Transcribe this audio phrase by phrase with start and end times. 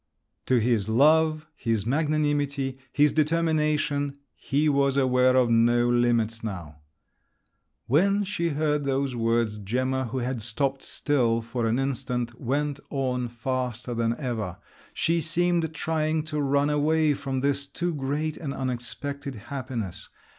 [0.47, 6.77] To his love, his magnanimity, his determination—he was aware of no limits now.
[7.85, 13.27] When she heard those words, Gemma, who had stopped still for an instant, went on
[13.27, 14.57] faster than ever….
[14.95, 20.09] She seemed trying to run away from this too great and unexpected happiness!